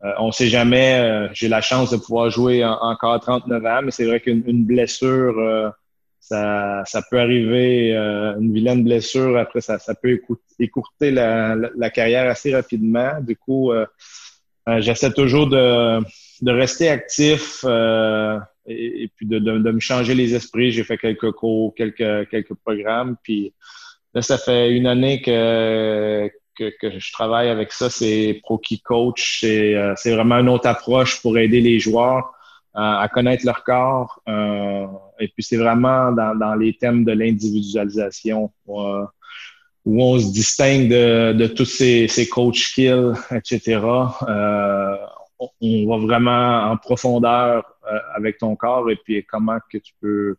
euh, 0.05 0.13
on 0.19 0.33
sait 0.33 0.49
jamais. 0.49 1.01
Euh, 1.01 1.29
j'ai 1.33 1.49
la 1.49 1.61
chance 1.61 1.91
de 1.91 1.97
pouvoir 1.97 2.31
jouer 2.31 2.65
encore 2.65 3.19
39 3.21 3.67
ans, 3.67 3.81
mais 3.85 3.91
c'est 3.91 4.05
vrai 4.05 4.21
qu'une 4.21 4.65
blessure, 4.65 5.39
euh, 5.39 5.71
ça, 6.21 6.83
ça, 6.87 7.03
peut 7.11 7.19
arriver, 7.19 7.95
une 7.95 8.53
vilaine 8.53 8.83
blessure, 8.83 9.37
après 9.37 9.61
ça, 9.61 9.79
ça 9.79 9.95
peut 9.95 10.19
écourter 10.59 11.11
la, 11.11 11.55
la, 11.55 11.91
carrière 11.91 12.31
assez 12.31 12.55
rapidement. 12.55 13.21
Du 13.21 13.37
coup, 13.37 13.73
j'essaie 14.79 15.13
toujours 15.13 15.49
de, 15.49 16.01
de, 16.41 16.51
rester 16.51 16.89
actif 16.89 17.63
et, 18.67 19.11
puis 19.17 19.27
de, 19.27 19.39
de, 19.39 19.59
de, 19.59 19.71
me 19.71 19.81
changer 19.81 20.15
les 20.15 20.35
esprits. 20.35 20.73
J'ai 20.73 20.85
fait 20.85 20.97
quelques 20.97 21.33
cours, 21.33 21.75
quelques, 21.75 22.31
quelques 22.31 22.55
programmes, 22.55 23.17
puis 23.23 23.53
là, 24.15 24.23
ça 24.23 24.39
fait 24.39 24.73
une 24.73 24.87
année 24.87 25.21
que 25.21 26.31
que, 26.57 26.71
que, 26.81 26.99
je 26.99 27.13
travaille 27.13 27.49
avec 27.49 27.73
ça, 27.73 27.91
c'est 27.91 28.41
ProKey 28.43 28.79
Coach. 28.85 29.43
Euh, 29.45 29.95
c'est 29.97 30.15
vraiment 30.15 30.37
une 30.37 30.49
autre 30.49 30.69
approche 30.69 31.21
pour 31.21 31.39
aider 31.39 31.61
les 31.61 31.79
joueurs 31.79 32.33
à 32.77 33.09
connaître 33.09 33.47
leur 33.47 33.63
corps. 33.63 34.21
et 34.27 35.29
puis 35.29 35.45
c'est 35.45 35.57
vraiment 35.57 36.11
dans, 36.11 36.35
dans, 36.35 36.57
les 36.57 36.77
thèmes 36.77 37.05
de 37.05 37.13
l'individualisation 37.13 38.51
où 38.67 40.03
on 40.03 40.19
se 40.19 40.33
distingue 40.33 40.89
de, 40.89 41.33
de 41.35 41.47
tous 41.47 41.67
ces, 41.67 42.09
ces 42.09 42.29
coach 42.29 42.71
skills, 42.71 43.13
etc. 43.31 43.79
On 45.39 45.87
va 45.89 45.97
vraiment 45.99 46.71
en 46.71 46.77
profondeur 46.77 47.65
euh, 47.91 47.99
avec 48.15 48.39
ton 48.39 48.55
corps 48.57 48.91
et 48.91 48.97
puis 48.97 49.25
comment 49.27 49.59
que 49.71 49.79
tu 49.79 49.93
peux 50.01 50.37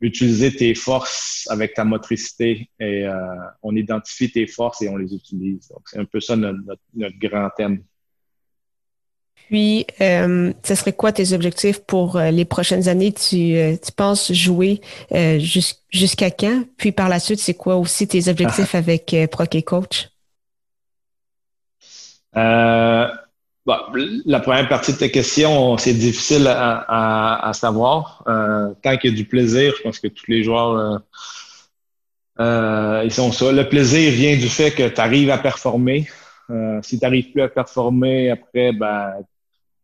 utiliser 0.00 0.54
tes 0.54 0.74
forces 0.74 1.46
avec 1.50 1.74
ta 1.74 1.84
motricité 1.84 2.70
et 2.80 3.06
euh, 3.06 3.14
on 3.62 3.76
identifie 3.76 4.30
tes 4.30 4.46
forces 4.46 4.82
et 4.82 4.88
on 4.88 4.96
les 4.96 5.14
utilise. 5.14 5.68
Donc, 5.68 5.82
c'est 5.86 5.98
un 5.98 6.04
peu 6.04 6.20
ça 6.20 6.34
notre, 6.34 6.80
notre 6.94 7.18
grand 7.18 7.50
thème. 7.56 7.84
Puis, 9.48 9.86
euh, 10.00 10.52
ce 10.62 10.74
serait 10.74 10.92
quoi 10.92 11.12
tes 11.12 11.32
objectifs 11.32 11.78
pour 11.80 12.18
les 12.18 12.44
prochaines 12.44 12.88
années? 12.88 13.12
Tu, 13.12 13.54
tu 13.82 13.92
penses 13.96 14.32
jouer 14.32 14.80
jusqu'à 15.90 16.30
quand? 16.30 16.64
Puis 16.76 16.92
par 16.92 17.08
la 17.08 17.20
suite, 17.20 17.38
c'est 17.38 17.54
quoi 17.54 17.76
aussi 17.76 18.08
tes 18.08 18.28
objectifs 18.28 18.74
avec 18.74 19.14
Proké 19.30 19.62
Coach? 19.62 20.08
La 24.24 24.40
première 24.40 24.68
partie 24.68 24.92
de 24.92 24.98
ta 24.98 25.08
question, 25.08 25.76
c'est 25.76 25.94
difficile 25.94 26.46
à, 26.48 27.50
savoir. 27.54 28.24
tant 28.82 28.96
qu'il 28.96 29.10
y 29.10 29.14
a 29.14 29.16
du 29.16 29.24
plaisir, 29.24 29.74
je 29.76 29.82
pense 29.82 29.98
que 29.98 30.08
tous 30.08 30.26
les 30.28 30.42
joueurs 30.42 31.02
ils 32.38 33.12
sont 33.12 33.32
ça. 33.32 33.52
Le 33.52 33.68
plaisir 33.68 34.10
vient 34.12 34.36
du 34.36 34.48
fait 34.48 34.70
que 34.70 34.88
tu 34.88 35.00
arrives 35.00 35.30
à 35.30 35.38
performer. 35.38 36.06
si 36.82 36.98
tu 36.98 37.04
n'arrives 37.04 37.30
plus 37.32 37.42
à 37.42 37.48
performer, 37.48 38.30
après, 38.30 38.72
ben, 38.72 39.12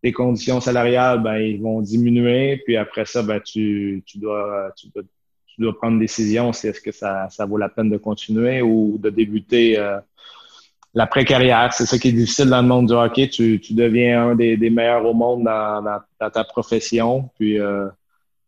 tes 0.05 0.13
conditions 0.13 0.61
salariales, 0.61 1.23
ben, 1.23 1.39
ils 1.39 1.61
vont 1.63 1.81
diminuer. 1.81 2.63
Puis 2.67 2.77
après 2.77 3.07
ça, 3.07 3.23
ben, 3.23 3.41
tu, 3.41 4.03
tu, 4.05 4.19
dois, 4.19 4.71
tu, 4.77 4.89
dois, 4.95 5.03
tu 5.47 5.63
dois 5.63 5.75
prendre 5.75 5.95
une 5.95 6.01
décision 6.01 6.53
si 6.53 6.67
est-ce 6.67 6.83
que 6.83 6.93
ça, 6.93 7.29
ça 7.31 7.47
vaut 7.47 7.57
la 7.57 7.71
peine 7.71 7.89
de 7.89 7.97
continuer 7.97 8.61
ou 8.61 8.99
de 8.99 9.09
débuter 9.09 9.79
euh, 9.79 9.99
l'après-carrière. 10.95 11.73
C'est 11.73 11.87
ça 11.87 11.99
qui 11.99 12.09
est 12.09 12.13
difficile 12.13 12.47
dans 12.47 12.63
le 12.63 12.69
monde 12.69 12.87
du 12.87 12.95
hockey. 12.95 13.29
Tu, 13.29 13.61
tu 13.61 13.75
deviens 13.75 14.31
un 14.31 14.35
des, 14.35 14.57
des 14.57 14.71
meilleurs 14.71 15.05
au 15.05 15.15
monde 15.15 15.45
dans, 15.45 15.83
dans, 15.83 16.31
ta 16.31 16.45
profession. 16.45 17.29
Puis 17.39 17.61
euh, 17.61 17.89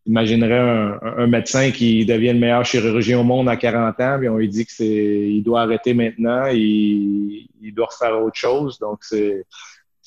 imaginerais 0.05 0.59
un, 0.59 0.99
un, 1.17 1.27
médecin 1.27 1.71
qui 1.71 2.05
devient 2.05 2.33
le 2.33 2.39
meilleur 2.39 2.65
chirurgien 2.65 3.19
au 3.19 3.23
monde 3.23 3.49
à 3.49 3.57
40 3.57 3.99
ans, 3.99 4.15
puis 4.17 4.29
on 4.29 4.37
lui 4.37 4.47
dit 4.47 4.65
que 4.65 4.71
c'est 4.71 4.85
il 4.85 5.43
doit 5.43 5.61
arrêter 5.61 5.93
maintenant, 5.93 6.45
il, 6.45 7.49
il 7.61 7.73
doit 7.73 7.87
refaire 7.87 8.17
autre 8.21 8.37
chose. 8.37 8.79
Donc 8.79 8.99
c'est 9.01 9.45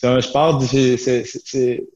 c'est 0.00 0.06
un 0.06 0.20
sport, 0.22 0.62
c'est, 0.62 1.86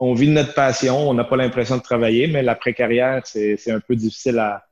on 0.00 0.14
vit 0.14 0.26
de 0.26 0.32
notre 0.32 0.52
passion, 0.52 1.08
on 1.08 1.14
n'a 1.14 1.22
pas 1.22 1.36
l'impression 1.36 1.76
de 1.76 1.82
travailler, 1.82 2.26
mais 2.26 2.42
l'après-carrière, 2.42 3.22
c'est, 3.24 3.70
un 3.70 3.78
peu 3.78 3.94
difficile 3.94 4.40
à, 4.40 4.64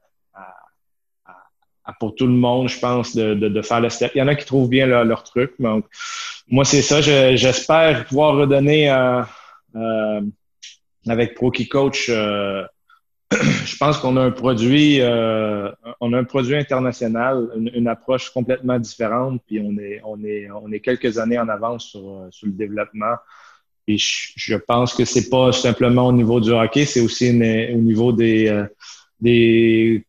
pour 1.99 2.15
tout 2.15 2.27
le 2.27 2.33
monde, 2.33 2.69
je 2.69 2.79
pense, 2.79 3.17
de, 3.17 3.35
de, 3.35 3.63
faire 3.63 3.81
le 3.81 3.89
step. 3.89 4.13
Il 4.15 4.19
y 4.19 4.23
en 4.23 4.29
a 4.29 4.35
qui 4.35 4.47
trouvent 4.47 4.69
bien 4.69 4.87
leur, 4.87 5.23
truc. 5.23 5.53
Donc, 5.59 5.85
moi, 6.49 6.65
c'est 6.65 6.83
ça. 6.83 7.01
j'espère 7.01 8.05
pouvoir 8.07 8.37
redonner 8.37 8.91
euh, 8.91 9.23
euh, 9.77 10.21
avec 11.09 11.35
Proki 11.35 11.69
Coach 11.69 12.09
euh, 12.09 12.65
je 13.33 13.77
pense 13.77 13.99
qu'on 13.99 14.17
a 14.17 14.23
un 14.23 14.33
produit, 14.33 15.01
on 15.01 16.13
a 16.13 16.19
un 16.19 16.25
produit 16.25 16.57
international, 16.57 17.49
une, 17.73 17.87
approche 17.87 18.31
complètement 18.31 18.77
différente, 18.77 19.41
puis 19.47 19.61
on 19.61 19.79
est, 19.79 20.01
on 20.05 20.25
est, 20.25 20.51
on 20.51 20.73
est 20.73 20.81
quelques 20.81 21.17
années 21.17 21.39
en 21.39 21.49
avance 21.49 21.91
sur, 21.91 22.27
sur 22.31 22.49
le 22.49 22.53
développement. 22.53 23.15
Et 23.87 23.97
je, 23.99 24.57
pense 24.57 24.95
que 24.95 25.05
c'est 25.05 25.31
pas 25.31 25.53
simplement 25.53 26.09
au 26.09 26.13
niveau 26.13 26.41
du 26.41 26.51
hockey, 26.51 26.87
c'est 26.87 27.01
aussi 27.01 27.31
au 27.31 27.79
niveau 27.79 28.11
des, 28.11 28.65
des, 29.21 30.05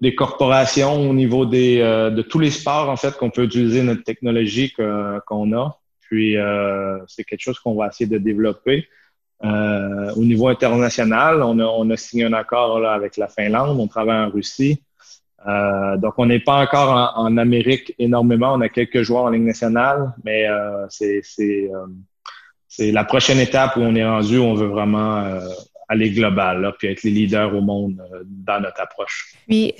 des 0.00 0.14
corporations, 0.14 1.10
au 1.10 1.14
niveau 1.14 1.46
des, 1.46 1.80
euh, 1.80 2.10
de 2.10 2.22
tous 2.22 2.38
les 2.38 2.50
sports 2.50 2.88
en 2.88 2.96
fait 2.96 3.16
qu'on 3.16 3.30
peut 3.30 3.44
utiliser 3.44 3.82
notre 3.82 4.04
technologie 4.04 4.72
qu'on 4.72 5.52
a. 5.52 5.78
Puis 6.00 6.36
c'est 7.06 7.24
quelque 7.24 7.42
chose 7.42 7.58
qu'on 7.58 7.74
va 7.74 7.88
essayer 7.88 8.08
de 8.08 8.18
développer. 8.18 8.88
Euh, 9.44 10.12
au 10.16 10.24
niveau 10.24 10.48
international, 10.48 11.42
on 11.42 11.58
a, 11.60 11.64
on 11.64 11.88
a 11.90 11.96
signé 11.96 12.24
un 12.24 12.32
accord 12.32 12.80
là, 12.80 12.92
avec 12.92 13.16
la 13.16 13.28
Finlande, 13.28 13.78
on 13.78 13.86
travaille 13.86 14.26
en 14.26 14.30
Russie. 14.30 14.82
Euh, 15.46 15.96
donc, 15.96 16.14
on 16.18 16.26
n'est 16.26 16.40
pas 16.40 16.60
encore 16.60 17.14
en, 17.16 17.36
Amérique 17.36 17.94
énormément. 17.98 18.54
On 18.54 18.60
a 18.60 18.68
quelques 18.68 19.02
joueurs 19.02 19.24
en 19.24 19.30
Ligue 19.30 19.44
nationale, 19.44 20.12
mais 20.24 20.48
euh, 20.48 20.86
c'est 20.88 21.22
euh, 21.40 21.86
la 22.92 23.04
prochaine 23.04 23.38
étape 23.38 23.76
où 23.76 23.80
on 23.80 23.94
est 23.94 24.04
rendu, 24.04 24.38
où 24.38 24.42
on 24.42 24.54
veut 24.54 24.66
vraiment 24.66 25.18
euh, 25.18 25.40
aller 25.88 26.10
global, 26.10 26.60
là, 26.60 26.72
puis 26.78 26.88
être 26.88 27.02
les 27.02 27.10
leaders 27.10 27.54
au 27.54 27.60
monde 27.60 28.02
euh, 28.12 28.22
dans 28.24 28.60
notre 28.60 28.80
approche. 28.80 29.34
Puis, 29.46 29.74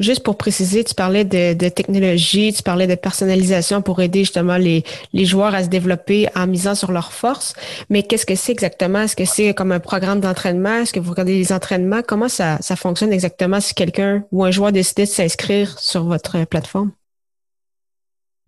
Juste 0.00 0.22
pour 0.22 0.36
préciser, 0.36 0.84
tu 0.84 0.94
parlais 0.94 1.24
de, 1.24 1.54
de, 1.54 1.68
technologie, 1.68 2.52
tu 2.52 2.62
parlais 2.62 2.86
de 2.86 2.94
personnalisation 2.94 3.82
pour 3.82 4.00
aider 4.00 4.20
justement 4.20 4.56
les, 4.56 4.84
les 5.12 5.24
joueurs 5.24 5.54
à 5.54 5.64
se 5.64 5.68
développer 5.68 6.28
en 6.36 6.46
misant 6.46 6.76
sur 6.76 6.92
leurs 6.92 7.12
forces. 7.12 7.54
Mais 7.90 8.04
qu'est-ce 8.04 8.24
que 8.24 8.36
c'est 8.36 8.52
exactement? 8.52 9.00
Est-ce 9.00 9.16
que 9.16 9.24
c'est 9.24 9.54
comme 9.54 9.72
un 9.72 9.80
programme 9.80 10.20
d'entraînement? 10.20 10.82
Est-ce 10.82 10.92
que 10.92 11.00
vous 11.00 11.10
regardez 11.10 11.34
les 11.34 11.52
entraînements? 11.52 12.02
Comment 12.06 12.28
ça, 12.28 12.58
ça 12.60 12.76
fonctionne 12.76 13.12
exactement 13.12 13.60
si 13.60 13.74
quelqu'un 13.74 14.24
ou 14.30 14.44
un 14.44 14.52
joueur 14.52 14.70
décide 14.70 14.98
de 14.98 15.04
s'inscrire 15.04 15.76
sur 15.80 16.04
votre 16.04 16.44
plateforme? 16.44 16.92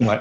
Ouais. 0.00 0.20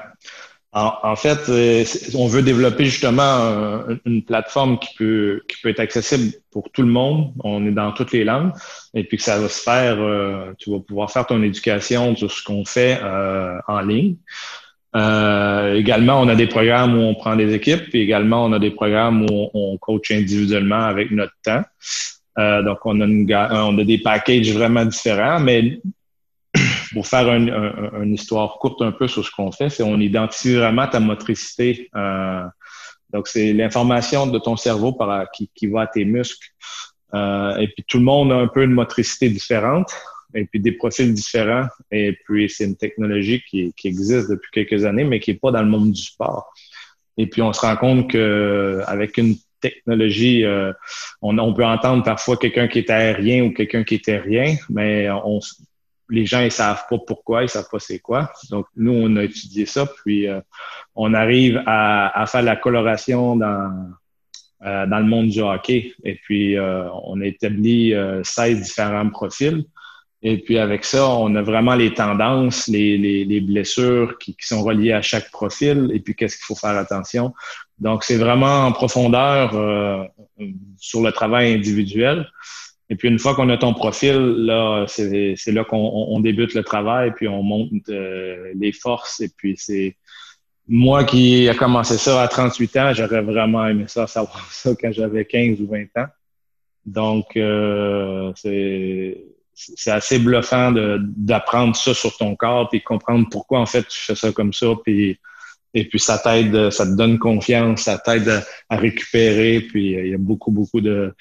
En, 0.72 1.16
fait, 1.16 1.48
euh, 1.48 1.84
on 2.14 2.28
veut 2.28 2.42
développer 2.42 2.84
justement 2.84 3.84
une 4.06 4.22
plateforme 4.22 4.78
qui 4.78 4.94
peut, 4.94 5.42
qui 5.48 5.60
peut 5.60 5.68
être 5.68 5.80
accessible 5.80 6.32
pour 6.52 6.70
tout 6.70 6.82
le 6.82 6.88
monde. 6.88 7.32
On 7.42 7.66
est 7.66 7.72
dans 7.72 7.90
toutes 7.90 8.12
les 8.12 8.22
langues. 8.22 8.52
Et 8.94 9.02
puis 9.02 9.16
que 9.16 9.22
ça 9.24 9.40
va 9.40 9.48
se 9.48 9.60
faire, 9.60 9.96
euh, 9.98 10.52
tu 10.58 10.70
vas 10.70 10.78
pouvoir 10.78 11.10
faire 11.10 11.26
ton 11.26 11.42
éducation 11.42 12.14
sur 12.14 12.30
ce 12.30 12.44
qu'on 12.44 12.64
fait 12.64 13.00
euh, 13.02 13.58
en 13.66 13.80
ligne. 13.80 14.14
également, 14.94 16.20
on 16.20 16.28
a 16.28 16.36
des 16.36 16.46
programmes 16.46 16.96
où 16.96 17.02
on 17.02 17.14
prend 17.16 17.34
des 17.34 17.52
équipes. 17.52 17.90
Puis 17.90 18.02
également, 18.02 18.44
on 18.44 18.52
a 18.52 18.60
des 18.60 18.70
programmes 18.70 19.26
où 19.28 19.50
on, 19.52 19.76
coach 19.76 20.12
individuellement 20.12 20.84
avec 20.84 21.10
notre 21.10 21.34
temps. 21.42 21.64
donc, 22.36 22.78
on 22.84 23.00
a, 23.00 23.06
une, 23.06 23.26
on 23.50 23.76
a 23.76 23.84
des 23.84 23.98
packages 23.98 24.52
vraiment 24.52 24.84
différents, 24.84 25.40
mais 25.40 25.80
pour 26.92 27.06
faire 27.06 27.28
une 27.28 28.14
histoire 28.14 28.58
courte 28.58 28.82
un 28.82 28.92
peu 28.92 29.08
sur 29.08 29.24
ce 29.24 29.30
qu'on 29.30 29.52
fait, 29.52 29.70
c'est 29.70 29.82
on 29.82 29.98
identifie 29.98 30.54
vraiment 30.54 30.86
ta 30.88 31.00
motricité. 31.00 31.88
Euh, 31.94 32.44
donc, 33.12 33.28
c'est 33.28 33.52
l'information 33.52 34.26
de 34.26 34.38
ton 34.38 34.56
cerveau 34.56 34.92
par, 34.92 35.30
qui, 35.32 35.50
qui 35.54 35.66
va 35.66 35.82
à 35.82 35.86
tes 35.86 36.04
muscles. 36.04 36.48
Euh, 37.14 37.56
et 37.56 37.68
puis, 37.68 37.84
tout 37.86 37.98
le 37.98 38.04
monde 38.04 38.32
a 38.32 38.36
un 38.36 38.46
peu 38.46 38.62
une 38.62 38.72
motricité 38.72 39.28
différente 39.28 39.92
et 40.34 40.44
puis 40.44 40.60
des 40.60 40.72
profils 40.72 41.12
différents. 41.12 41.66
Et 41.90 42.16
puis, 42.24 42.48
c'est 42.48 42.64
une 42.64 42.76
technologie 42.76 43.42
qui, 43.48 43.72
qui, 43.76 43.88
existe 43.88 44.30
depuis 44.30 44.50
quelques 44.52 44.84
années, 44.84 45.04
mais 45.04 45.18
qui 45.18 45.32
n'est 45.32 45.38
pas 45.38 45.50
dans 45.50 45.62
le 45.62 45.68
monde 45.68 45.92
du 45.92 46.02
sport. 46.02 46.52
Et 47.16 47.26
puis, 47.26 47.42
on 47.42 47.52
se 47.52 47.60
rend 47.60 47.76
compte 47.76 48.10
que 48.10 48.80
avec 48.86 49.18
une 49.18 49.36
technologie, 49.60 50.44
euh, 50.44 50.72
on, 51.20 51.36
on, 51.38 51.52
peut 51.52 51.66
entendre 51.66 52.02
parfois 52.02 52.36
quelqu'un 52.36 52.68
qui 52.68 52.78
est 52.78 52.90
aérien 52.90 53.44
ou 53.44 53.52
quelqu'un 53.52 53.84
qui 53.84 54.00
est 54.06 54.18
rien, 54.18 54.56
mais 54.70 55.10
on, 55.10 55.40
les 56.10 56.26
gens 56.26 56.40
ils 56.40 56.52
savent 56.52 56.84
pas 56.88 56.98
pourquoi, 56.98 57.42
ils 57.42 57.48
savent 57.48 57.68
pas 57.70 57.78
c'est 57.78 58.00
quoi. 58.00 58.30
Donc 58.50 58.66
nous 58.76 58.92
on 58.92 59.16
a 59.16 59.24
étudié 59.24 59.66
ça, 59.66 59.86
puis 59.86 60.26
euh, 60.26 60.40
on 60.94 61.14
arrive 61.14 61.62
à, 61.66 62.24
faire 62.26 62.42
la 62.42 62.56
coloration 62.56 63.36
dans 63.36 63.90
euh, 64.66 64.86
dans 64.86 64.98
le 64.98 65.06
monde 65.06 65.28
du 65.28 65.40
hockey. 65.40 65.94
Et 66.04 66.16
puis 66.16 66.56
euh, 66.56 66.88
on 67.04 67.20
a 67.20 67.26
établi 67.26 67.94
16 68.22 68.60
différents 68.60 69.08
profils. 69.08 69.64
Et 70.22 70.36
puis 70.36 70.58
avec 70.58 70.84
ça, 70.84 71.08
on 71.08 71.34
a 71.34 71.40
vraiment 71.40 71.74
les 71.74 71.94
tendances, 71.94 72.66
les, 72.68 72.98
les, 72.98 73.40
blessures 73.40 74.18
qui, 74.18 74.36
qui, 74.36 74.46
sont 74.46 74.62
reliées 74.62 74.92
à 74.92 75.00
chaque 75.00 75.30
profil 75.30 75.90
et 75.94 76.00
puis 76.00 76.14
qu'est-ce 76.14 76.36
qu'il 76.36 76.44
faut 76.44 76.54
faire 76.54 76.76
attention. 76.76 77.32
Donc 77.78 78.04
c'est 78.04 78.18
vraiment 78.18 78.66
en 78.66 78.72
profondeur 78.72 80.10
sur 80.76 81.00
le 81.00 81.10
travail 81.12 81.54
individuel. 81.54 82.28
Et 82.90 82.96
puis 82.96 83.08
une 83.08 83.20
fois 83.20 83.36
qu'on 83.36 83.48
a 83.50 83.56
ton 83.56 83.72
profil, 83.72 84.16
là, 84.16 84.84
c'est 84.88 85.52
là 85.52 85.64
qu'on 85.64 86.18
débute 86.20 86.54
le 86.54 86.64
travail, 86.64 87.12
puis 87.14 87.28
on 87.28 87.42
monte 87.42 87.88
euh, 87.88 88.52
les 88.56 88.72
forces. 88.72 89.20
Et 89.20 89.30
puis 89.34 89.54
c'est 89.56 89.96
moi 90.66 91.04
qui 91.04 91.48
a 91.48 91.54
commencé 91.54 91.98
ça 91.98 92.20
à 92.20 92.28
38 92.28 92.76
ans, 92.76 92.92
j'aurais 92.92 93.22
vraiment 93.22 93.66
aimé 93.66 93.84
ça, 93.86 94.08
savoir 94.08 94.48
ça 94.50 94.70
quand 94.78 94.92
j'avais 94.92 95.24
15 95.24 95.60
ou 95.60 95.68
20 95.68 95.84
ans. 96.02 96.08
Donc 96.84 97.36
euh, 97.36 98.32
c'est 98.34 99.90
assez 99.90 100.18
bluffant 100.18 100.72
d'apprendre 100.98 101.76
ça 101.76 101.94
sur 101.94 102.16
ton 102.16 102.34
corps, 102.34 102.68
puis 102.68 102.82
comprendre 102.82 103.28
pourquoi 103.30 103.60
en 103.60 103.66
fait 103.66 103.86
tu 103.86 104.00
fais 104.00 104.16
ça 104.16 104.32
comme 104.32 104.52
ça, 104.52 104.66
puis 104.84 105.18
et 105.72 105.84
puis 105.84 106.00
ça 106.00 106.18
t'aide, 106.18 106.70
ça 106.70 106.84
te 106.84 106.96
donne 106.96 107.20
confiance, 107.20 107.82
ça 107.82 107.98
t'aide 107.98 108.42
à, 108.68 108.76
récupérer, 108.76 109.60
puis 109.60 109.92
il 109.92 110.08
y 110.08 110.14
a 110.14 110.18
beaucoup 110.18 110.50
beaucoup 110.50 110.80
de 110.80 111.14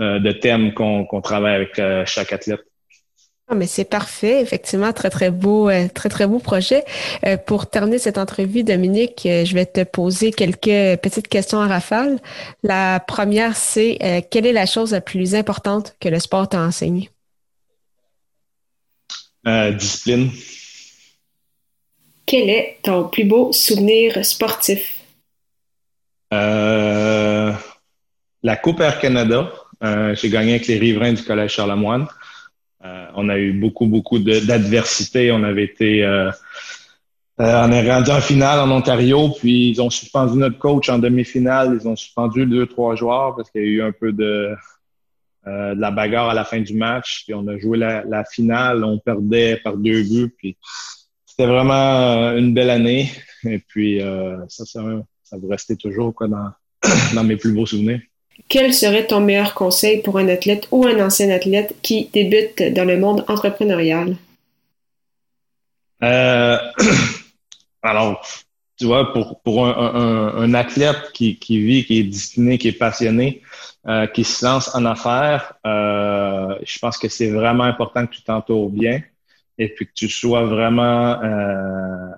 euh, 0.00 0.18
de 0.18 0.32
thèmes 0.32 0.74
qu'on 0.74 1.20
travaille 1.22 1.54
avec 1.54 1.78
euh, 1.78 2.04
chaque 2.04 2.32
athlète. 2.32 2.62
Ah, 3.46 3.54
mais 3.54 3.68
c'est 3.68 3.84
parfait, 3.84 4.40
effectivement, 4.40 4.92
très 4.92 5.10
très 5.10 5.30
beau, 5.30 5.68
euh, 5.68 5.86
très 5.86 6.08
très 6.08 6.26
beau 6.26 6.40
projet. 6.40 6.82
Euh, 7.24 7.36
pour 7.36 7.70
terminer 7.70 7.98
cette 7.98 8.18
entrevue, 8.18 8.64
Dominique, 8.64 9.20
je 9.22 9.54
vais 9.54 9.66
te 9.66 9.84
poser 9.84 10.32
quelques 10.32 10.98
petites 11.00 11.28
questions 11.28 11.60
à 11.60 11.68
rafale. 11.68 12.18
La 12.64 12.98
première, 12.98 13.54
c'est 13.54 14.26
quelle 14.30 14.46
est 14.46 14.52
la 14.52 14.66
chose 14.66 14.92
la 14.92 15.00
plus 15.00 15.36
importante 15.36 15.94
que 16.00 16.08
le 16.08 16.18
sport 16.18 16.48
t'a 16.48 16.60
enseigné? 16.60 17.10
discipline. 19.44 20.30
Quel 22.26 22.48
est 22.48 22.78
ton 22.82 23.08
plus 23.08 23.24
beau 23.24 23.52
souvenir 23.52 24.24
sportif? 24.24 24.90
la 28.44 28.56
Coupe 28.56 28.80
Air 28.80 28.98
Canada. 29.00 29.50
J'ai 29.80 30.30
gagné 30.30 30.52
avec 30.52 30.66
les 30.66 30.78
riverains 30.78 31.12
du 31.12 31.22
Collège 31.22 31.52
Charlemagne. 31.52 32.06
Euh, 32.84 33.06
on 33.14 33.28
a 33.28 33.38
eu 33.38 33.52
beaucoup, 33.52 33.86
beaucoup 33.86 34.18
d'adversité. 34.18 35.32
On 35.32 35.42
avait 35.42 35.64
été, 35.64 36.04
euh, 36.04 36.30
euh, 37.40 37.64
on 37.66 37.72
est 37.72 37.90
rendu 37.90 38.10
en 38.10 38.20
finale 38.20 38.60
en 38.60 38.70
Ontario, 38.70 39.30
puis 39.30 39.70
ils 39.70 39.80
ont 39.80 39.90
suspendu 39.90 40.36
notre 40.36 40.58
coach 40.58 40.88
en 40.90 40.98
demi-finale. 40.98 41.78
Ils 41.80 41.88
ont 41.88 41.96
suspendu 41.96 42.46
deux, 42.46 42.66
trois 42.66 42.94
joueurs 42.94 43.36
parce 43.36 43.50
qu'il 43.50 43.62
y 43.62 43.64
a 43.64 43.68
eu 43.68 43.82
un 43.82 43.92
peu 43.92 44.12
de, 44.12 44.54
de 45.46 45.80
la 45.80 45.90
bagarre 45.90 46.28
à 46.28 46.34
la 46.34 46.44
fin 46.44 46.60
du 46.60 46.74
match. 46.74 47.24
Puis 47.24 47.34
on 47.34 47.46
a 47.48 47.58
joué 47.58 47.78
la, 47.78 48.24
finale, 48.24 48.84
on 48.84 48.98
perdait 48.98 49.56
par 49.64 49.76
deux 49.76 50.02
buts. 50.02 50.34
Puis 50.36 50.58
c'était 51.24 51.46
vraiment 51.46 52.32
une 52.36 52.52
belle 52.52 52.70
année. 52.70 53.10
Et 53.44 53.58
puis 53.58 54.00
ça, 54.48 54.64
ça, 54.66 54.82
ça 55.22 55.36
va 55.38 55.48
rester 55.48 55.76
toujours 55.76 56.14
quoi, 56.14 56.28
dans, 56.28 56.50
dans 57.14 57.24
mes 57.24 57.36
plus 57.36 57.52
beaux 57.52 57.66
souvenirs. 57.66 58.00
Quel 58.48 58.74
serait 58.74 59.06
ton 59.06 59.20
meilleur 59.20 59.54
conseil 59.54 60.02
pour 60.02 60.18
un 60.18 60.28
athlète 60.28 60.68
ou 60.70 60.86
un 60.86 61.04
ancien 61.04 61.30
athlète 61.30 61.74
qui 61.82 62.10
débute 62.12 62.62
dans 62.74 62.84
le 62.84 62.98
monde 62.98 63.24
entrepreneurial? 63.28 64.16
Euh, 66.02 66.58
alors, 67.82 68.24
tu 68.76 68.86
vois, 68.86 69.12
pour, 69.44 69.66
un, 69.66 70.54
athlète 70.54 71.12
qui, 71.12 71.38
vit, 71.48 71.84
qui 71.84 72.00
est 72.00 72.04
destiné, 72.04 72.58
qui 72.58 72.68
est 72.68 72.72
passionné, 72.72 73.42
euh, 73.86 74.06
qui 74.08 74.24
se 74.24 74.44
lance 74.44 74.74
en 74.74 74.84
affaires, 74.84 75.54
euh, 75.66 76.58
je 76.64 76.78
pense 76.78 76.98
que 76.98 77.08
c'est 77.08 77.30
vraiment 77.30 77.64
important 77.64 78.06
que 78.06 78.14
tu 78.14 78.22
t'entoures 78.22 78.70
bien 78.70 79.00
et 79.58 79.68
puis 79.68 79.86
que 79.86 79.92
tu 79.94 80.08
sois 80.08 80.44
vraiment 80.44 81.22
euh, 81.22 82.10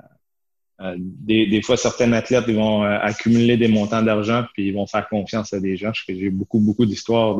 des, 0.78 1.46
des, 1.46 1.62
fois, 1.62 1.76
certains 1.76 2.12
athlètes 2.12 2.44
ils 2.48 2.56
vont 2.56 2.84
euh, 2.84 2.98
accumuler 3.00 3.56
des 3.56 3.68
montants 3.68 4.02
d'argent 4.02 4.44
puis 4.52 4.68
ils 4.68 4.74
vont 4.74 4.86
faire 4.86 5.08
confiance 5.08 5.52
à 5.52 5.60
des 5.60 5.76
gens. 5.76 5.92
J'ai 5.92 6.30
beaucoup, 6.30 6.60
beaucoup 6.60 6.84
d'histoires 6.84 7.38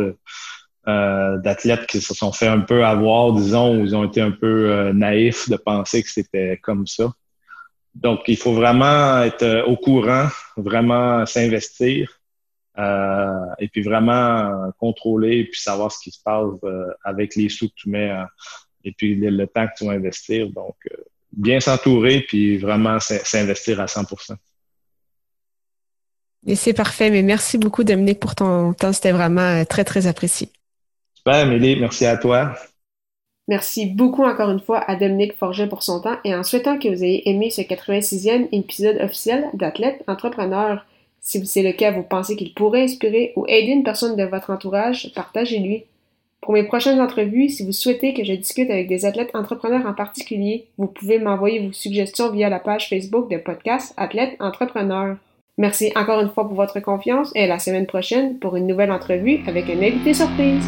euh, 0.88 1.38
d'athlètes 1.38 1.86
qui 1.86 2.00
se 2.00 2.14
sont 2.14 2.32
fait 2.32 2.46
un 2.46 2.60
peu 2.60 2.84
avoir, 2.84 3.32
disons, 3.32 3.76
où 3.76 3.84
ils 3.84 3.94
ont 3.94 4.04
été 4.04 4.20
un 4.20 4.30
peu 4.30 4.90
naïfs 4.92 5.48
de 5.50 5.56
penser 5.56 6.02
que 6.02 6.08
c'était 6.08 6.58
comme 6.62 6.86
ça. 6.86 7.12
Donc, 7.94 8.20
il 8.28 8.36
faut 8.36 8.52
vraiment 8.52 9.22
être 9.22 9.64
au 9.66 9.76
courant, 9.76 10.28
vraiment 10.56 11.24
s'investir 11.26 12.20
et 12.78 13.68
puis 13.68 13.82
vraiment 13.82 14.70
contrôler 14.78 15.38
et 15.38 15.44
puis 15.44 15.60
savoir 15.60 15.90
ce 15.90 15.98
qui 15.98 16.10
se 16.10 16.22
passe 16.22 16.52
avec 17.04 17.34
les 17.34 17.48
sous 17.48 17.68
que 17.68 17.74
tu 17.74 17.88
mets 17.88 18.12
et 18.84 18.92
puis 18.92 19.16
le, 19.16 19.30
le, 19.30 19.46
temps 19.46 19.66
que 19.66 19.72
tu 19.78 19.86
vas 19.86 19.92
investir. 19.92 20.50
Donc, 20.50 20.76
bien 21.36 21.60
s'entourer 21.60 22.22
puis 22.26 22.56
vraiment 22.56 22.98
s'investir 22.98 23.80
à 23.80 23.86
100 23.86 24.02
Et 26.46 26.56
c'est 26.56 26.72
parfait. 26.72 27.10
Mais 27.10 27.22
merci 27.22 27.58
beaucoup, 27.58 27.84
Dominique, 27.84 28.18
pour 28.18 28.34
ton 28.34 28.72
temps. 28.72 28.92
C'était 28.92 29.12
vraiment 29.12 29.60
euh, 29.60 29.64
très, 29.64 29.84
très 29.84 30.06
apprécié. 30.06 30.48
Super, 31.14 31.34
Amélie. 31.34 31.78
Merci 31.78 32.06
à 32.06 32.16
toi. 32.16 32.54
Merci 33.48 33.86
beaucoup 33.86 34.24
encore 34.24 34.50
une 34.50 34.60
fois 34.60 34.78
à 34.90 34.96
Dominique 34.96 35.36
Forget 35.36 35.68
pour 35.68 35.84
son 35.84 36.00
temps 36.00 36.16
et 36.24 36.34
en 36.34 36.42
souhaitant 36.42 36.78
que 36.80 36.88
vous 36.88 37.04
ayez 37.04 37.28
aimé 37.30 37.50
ce 37.50 37.60
86e 37.60 38.48
épisode 38.50 38.96
officiel 39.00 39.48
d'Athlète 39.54 40.02
Entrepreneur. 40.08 40.84
Si 41.20 41.44
c'est 41.46 41.62
le 41.62 41.72
cas, 41.72 41.92
vous 41.92 42.02
pensez 42.02 42.34
qu'il 42.34 42.54
pourrait 42.54 42.82
inspirer 42.82 43.32
ou 43.36 43.46
aider 43.46 43.70
une 43.70 43.84
personne 43.84 44.16
de 44.16 44.24
votre 44.24 44.50
entourage, 44.50 45.12
partagez-lui. 45.14 45.84
Pour 46.46 46.54
mes 46.54 46.62
prochaines 46.62 47.00
entrevues, 47.00 47.48
si 47.48 47.66
vous 47.66 47.72
souhaitez 47.72 48.14
que 48.14 48.22
je 48.22 48.32
discute 48.32 48.70
avec 48.70 48.86
des 48.86 49.04
athlètes 49.04 49.34
entrepreneurs 49.34 49.84
en 49.84 49.94
particulier, 49.94 50.68
vous 50.78 50.86
pouvez 50.86 51.18
m'envoyer 51.18 51.58
vos 51.58 51.72
suggestions 51.72 52.30
via 52.30 52.48
la 52.48 52.60
page 52.60 52.88
Facebook 52.88 53.28
de 53.28 53.36
podcast 53.36 53.92
Athlètes 53.96 54.36
Entrepreneurs. 54.38 55.16
Merci 55.58 55.90
encore 55.96 56.20
une 56.20 56.28
fois 56.28 56.46
pour 56.46 56.54
votre 56.54 56.78
confiance 56.78 57.32
et 57.34 57.42
à 57.42 57.46
la 57.48 57.58
semaine 57.58 57.86
prochaine 57.86 58.38
pour 58.38 58.54
une 58.54 58.68
nouvelle 58.68 58.92
entrevue 58.92 59.40
avec 59.48 59.68
un 59.68 59.82
invité 59.82 60.14
surprise. 60.14 60.64